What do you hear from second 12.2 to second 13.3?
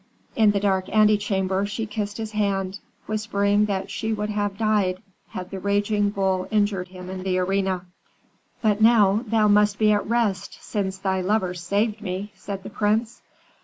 said the prince.